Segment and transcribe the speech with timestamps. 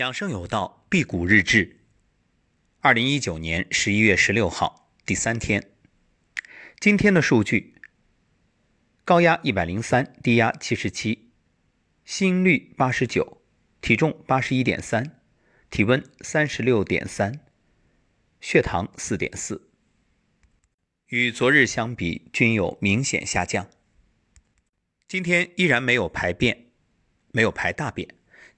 [0.00, 1.76] 养生有道，辟谷日志，
[2.80, 5.72] 二零一九年十一月十六号，第三天。
[6.80, 7.74] 今天的数据：
[9.04, 11.30] 高压一百零三，低压七十七，
[12.06, 13.42] 心率八十九，
[13.82, 15.20] 体重八十一点三，
[15.68, 17.38] 体温三十六点三，
[18.40, 19.68] 血糖四点四。
[21.08, 23.68] 与昨日相比，均有明显下降。
[25.06, 26.70] 今天依然没有排便，
[27.32, 28.08] 没有排大便，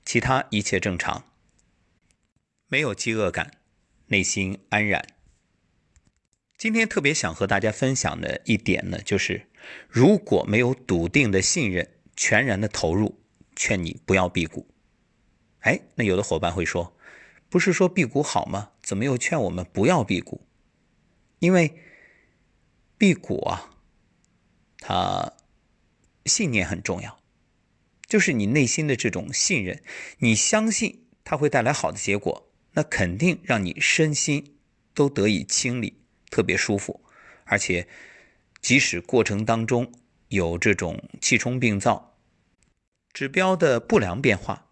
[0.04, 1.31] 其他一切正常。
[2.73, 3.58] 没有饥饿感，
[4.07, 5.07] 内心安然。
[6.57, 9.46] 今天特别想和大家分享的一点呢，就是
[9.90, 13.21] 如果没有笃定的信任，全然的投入，
[13.54, 14.66] 劝你不要辟谷。
[15.58, 16.96] 哎，那有的伙伴会说，
[17.50, 18.71] 不是说辟谷好吗？
[18.80, 20.46] 怎么又劝我们不要辟谷？
[21.41, 21.79] 因为
[22.96, 23.77] 辟谷啊，
[24.79, 25.35] 它
[26.25, 27.21] 信念很重要，
[28.08, 29.82] 就是你内心的这种信任，
[30.21, 32.48] 你相信它会带来好的结果。
[32.75, 34.56] 那肯定让你身心
[34.94, 35.98] 都得以清理，
[36.30, 37.05] 特别舒服，
[37.44, 37.86] 而且
[38.60, 39.92] 即使过程当中
[40.28, 42.19] 有这种气冲病灶、
[43.12, 44.70] 指标的不良变化，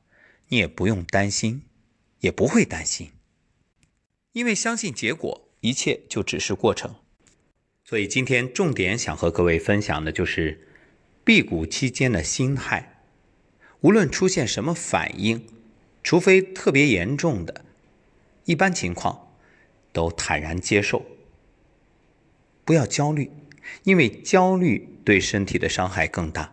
[0.49, 1.63] 你也不用担心，
[2.21, 3.13] 也不会担心，
[4.33, 6.95] 因为相信结果，一切就只是过程。
[7.85, 10.69] 所以今天重点想和各位分享的就是
[11.25, 13.03] 辟谷期间的心态，
[13.81, 15.47] 无论出现什么反应，
[16.03, 17.65] 除非特别严重的。
[18.51, 19.29] 一般情况，
[19.93, 21.07] 都坦然接受，
[22.65, 23.31] 不要焦虑，
[23.85, 26.53] 因为焦虑对身体的伤害更大。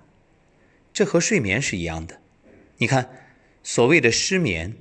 [0.93, 2.21] 这和睡眠是一样的。
[2.77, 3.09] 你看，
[3.63, 4.75] 所谓的失眠，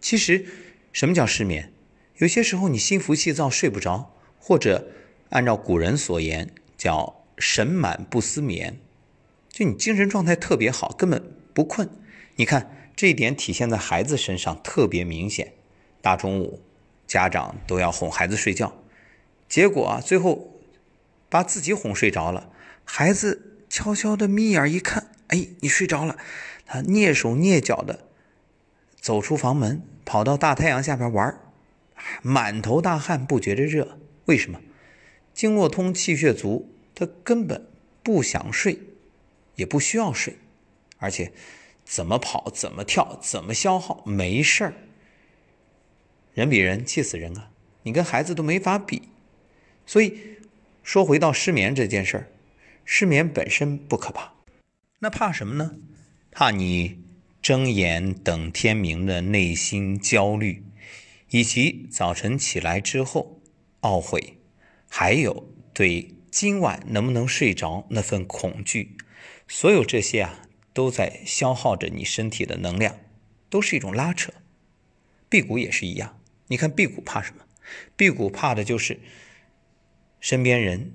[0.00, 0.46] 其实
[0.90, 1.70] 什么叫失眠？
[2.16, 4.88] 有些时候你心浮气躁睡不着，或者
[5.28, 8.78] 按照古人所言叫神满不思眠，
[9.50, 11.90] 就你精神状态特别好，根本不困。
[12.36, 15.52] 你看这一点体现在孩子身上特别明显。
[16.04, 16.60] 大中午，
[17.06, 18.76] 家长都要哄孩子睡觉，
[19.48, 20.60] 结果啊，最后
[21.30, 22.50] 把自己哄睡着了。
[22.84, 26.18] 孩子悄悄的眯眼一看，哎，你睡着了。
[26.66, 28.00] 他蹑手蹑脚的
[29.00, 31.40] 走出房门，跑到大太阳下边玩，
[32.20, 33.96] 满头大汗，不觉着热。
[34.26, 34.60] 为什么？
[35.32, 37.66] 经络通，气血足，他根本
[38.02, 38.78] 不想睡，
[39.54, 40.36] 也不需要睡，
[40.98, 41.32] 而且
[41.82, 44.74] 怎么跑，怎么跳，怎么消耗，没事儿。
[46.34, 47.50] 人比人气死人啊！
[47.84, 49.02] 你跟孩子都没法比，
[49.86, 50.18] 所以
[50.82, 52.28] 说回到失眠这件事儿，
[52.84, 54.32] 失眠本身不可怕，
[54.98, 55.76] 那怕什么呢？
[56.32, 56.98] 怕你
[57.40, 60.64] 睁眼等天明的内心焦虑，
[61.30, 63.40] 以及早晨起来之后
[63.82, 64.38] 懊悔，
[64.88, 68.96] 还有对今晚能不能睡着那份恐惧，
[69.46, 72.98] 所有这些啊，都在消耗着你身体的能量，
[73.48, 74.32] 都是一种拉扯。
[75.28, 76.18] 辟谷也是一样。
[76.54, 77.44] 你看辟谷怕什么？
[77.96, 79.00] 辟谷怕的就是
[80.20, 80.92] 身边人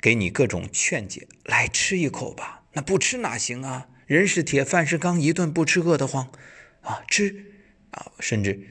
[0.00, 3.90] 给你各种劝解，来吃一口吧，那不吃哪行啊？
[4.06, 6.32] 人是铁，饭是钢，一顿不吃饿得慌
[6.80, 7.04] 啊！
[7.08, 7.44] 吃
[7.90, 8.66] 啊，甚至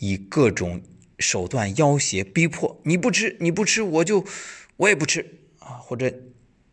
[0.00, 0.82] 以各种
[1.20, 4.26] 手段要挟逼迫，你不吃，你不吃，我就
[4.78, 5.78] 我也不吃啊！
[5.78, 6.12] 或者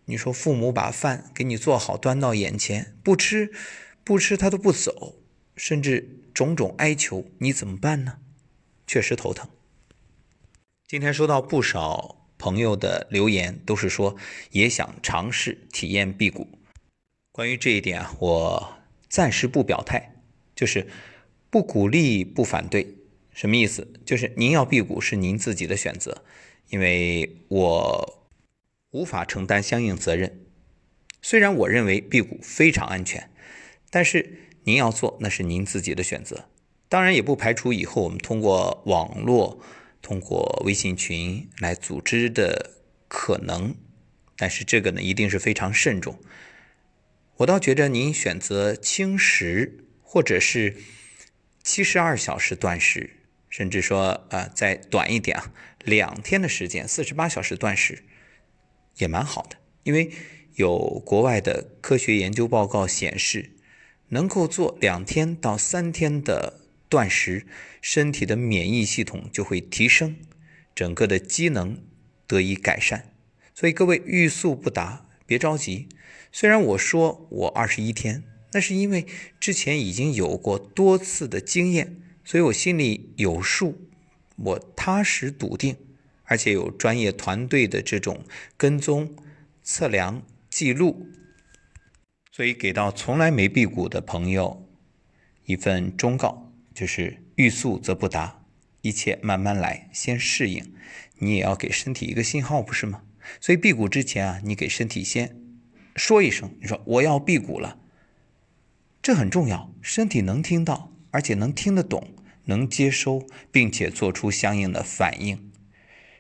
[0.06, 3.52] 你说父母把饭给你做好端到眼前，不吃
[4.04, 5.22] 不吃他都不走，
[5.56, 8.18] 甚至种种哀求，你怎么办呢？
[8.90, 9.48] 确实头疼。
[10.88, 14.16] 今天收到不少朋友的留言，都是说
[14.50, 16.48] 也想尝试体验辟谷。
[17.32, 20.16] 关于这一点，我暂时不表态，
[20.56, 20.88] 就是
[21.52, 22.96] 不鼓励、不反对。
[23.32, 23.94] 什么意思？
[24.04, 26.24] 就是您要辟谷是您自己的选择，
[26.70, 28.28] 因为我
[28.90, 30.48] 无法承担相应责任。
[31.22, 33.30] 虽然我认为辟谷非常安全，
[33.92, 36.50] 但是您要做那是您自己的选择。
[36.90, 39.62] 当然也不排除以后我们通过网络、
[40.02, 42.72] 通过微信群来组织的
[43.08, 43.76] 可能，
[44.36, 46.20] 但是这个呢一定是非常慎重。
[47.38, 50.78] 我倒觉得您选择轻食或者是
[51.64, 53.12] 七十二小时断食，
[53.50, 55.54] 甚至说啊再短一点啊，
[55.84, 58.04] 两天的时间四十八小时断食
[58.98, 60.12] 也蛮好的，因为
[60.56, 63.52] 有国外的科学研究报告显示，
[64.08, 66.62] 能够做两天到三天的。
[66.90, 67.46] 断食，
[67.82, 70.18] 身体的免疫系统就会提升，
[70.74, 71.82] 整个的机能
[72.28, 73.14] 得以改善。
[73.54, 75.88] 所以各位欲速不达，别着急。
[76.32, 79.06] 虽然我说我二十一天，那是因为
[79.40, 83.90] 之前已经有过多次的经验，所以我心里有数，
[84.38, 85.76] 我踏实笃定，
[86.24, 88.24] 而且有专业团队的这种
[88.58, 89.16] 跟踪、
[89.62, 91.08] 测量、记录，
[92.32, 94.68] 所以给到从来没辟谷的朋友
[95.46, 96.49] 一份忠告。
[96.80, 98.42] 就是欲速则不达，
[98.84, 100.74] 一切慢慢来，先适应。
[101.18, 103.02] 你也要给身体一个信号，不是吗？
[103.42, 105.36] 所以辟谷之前啊，你给身体先
[105.98, 107.80] 说一声，你说我要辟谷了，
[109.02, 112.16] 这很重要，身体能听到，而且能听得懂，
[112.46, 115.52] 能接收，并且做出相应的反应。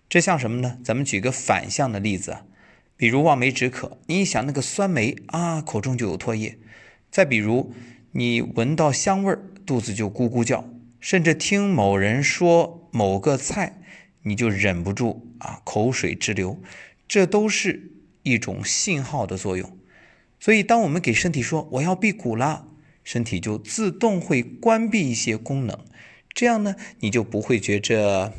[0.09, 0.77] 这像什么呢？
[0.83, 2.39] 咱们举个反向的例子，
[2.97, 6.57] 比如望梅止渴，你一想那个酸梅啊，口中就有唾液；
[7.09, 7.73] 再比如
[8.11, 10.63] 你闻到香味儿，肚子就咕咕叫；
[10.99, 13.81] 甚至听某人说某个菜，
[14.23, 16.61] 你就忍不住啊口水直流，
[17.07, 17.91] 这都是
[18.23, 19.77] 一种信号的作用。
[20.39, 22.67] 所以，当我们给身体说我要辟谷了，
[23.03, 25.77] 身体就自动会关闭一些功能，
[26.33, 28.33] 这样呢，你就不会觉着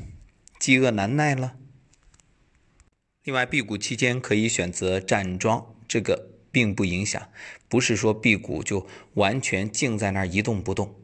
[0.59, 1.57] 饥饿难耐了。
[3.23, 7.29] 另外，辟谷期间可以选择站桩，这个并不影响，
[7.69, 10.95] 不是说辟谷就完全静在那儿一动不动。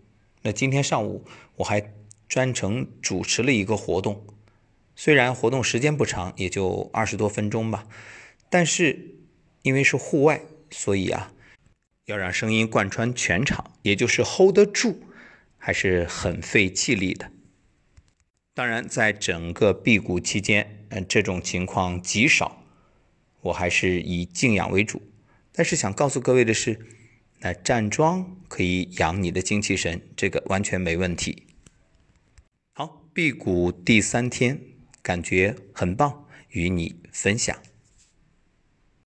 [0.42, 1.24] 那今天上午
[1.56, 1.92] 我还
[2.28, 4.26] 专程主持了一个活动，
[4.94, 7.86] 虽然活动时间不长，也就二十多分钟吧，
[8.48, 9.16] 但是
[9.62, 10.40] 因为是户外，
[10.70, 11.32] 所以啊，
[12.06, 15.00] 要让声音贯穿全场，也就是 hold 得住，
[15.58, 17.30] 还是很费气力的。
[18.54, 22.62] 当然，在整个辟谷期间，嗯，这种情况极少，
[23.42, 25.02] 我还是以静养为主。
[25.56, 26.78] 但是想告诉各位的是，
[27.40, 31.44] 那站桩可以养你的精气神，这个完全没问题。
[32.74, 34.60] 好，辟谷第三天，
[35.00, 37.56] 感觉很棒，与你分享。